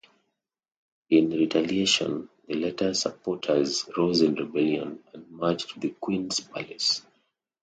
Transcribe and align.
In 1.11 1.29
retaliation, 1.29 2.27
the 2.47 2.55
latter's 2.55 3.03
supporters 3.03 3.87
rose 3.95 4.23
in 4.23 4.33
rebellion, 4.33 5.03
and 5.13 5.29
marched 5.29 5.75
to 5.75 5.79
the 5.79 5.91
Queen's 5.91 6.39
palace. 6.39 7.03